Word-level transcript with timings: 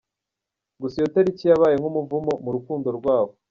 Gusa 0.81 0.95
iyo 0.97 1.07
tariki 1.13 1.43
yabaye 1.47 1.75
nkumuvumo 1.77 2.33
mu 2.43 2.49
rukundo 2.55 2.87
rwabo,. 2.97 3.31